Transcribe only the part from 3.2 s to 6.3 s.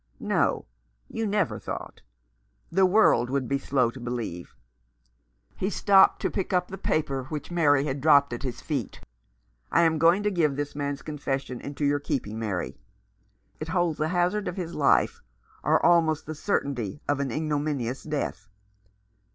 would be slow to believe "—he stopped